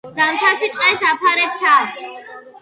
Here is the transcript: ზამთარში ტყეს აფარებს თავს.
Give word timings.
ზამთარში 0.13 0.69
ტყეს 0.77 1.03
აფარებს 1.11 1.61
თავს. 1.67 2.01